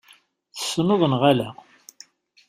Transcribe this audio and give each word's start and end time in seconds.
Tesneḍ 0.55 1.01
neɣ 1.07 1.21
ala? 1.31 1.49